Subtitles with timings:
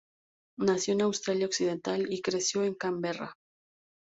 [0.57, 3.35] Nació en Australia Occidental y se crio en Canberra.